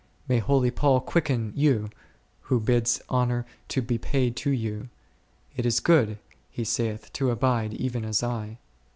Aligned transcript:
May 0.27 0.39
holy 0.39 0.71
Paul 0.71 0.99
quicken 1.01 1.53
you, 1.55 1.91
who 2.49 2.59
bids 2.59 3.03
honour 3.07 3.45
to 3.67 3.83
be 3.83 3.99
paid 3.99 4.35
to 4.37 4.49
you; 4.49 4.89
it 5.55 5.63
is 5.63 5.79
good, 5.79 6.17
he 6.49 6.63
saith, 6.63 7.13
to 7.13 7.29
abide 7.29 7.73
even 7.75 8.03
as 8.03 8.23
I. 8.23 8.57